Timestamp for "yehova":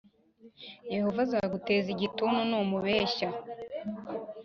0.93-1.19